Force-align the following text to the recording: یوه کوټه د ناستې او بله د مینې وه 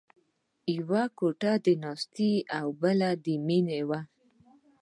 یوه 0.77 1.03
کوټه 1.17 1.51
د 1.65 1.67
ناستې 1.83 2.31
او 2.59 2.67
بله 2.81 3.09
د 3.25 3.27
مینې 3.47 3.81
وه 3.89 3.99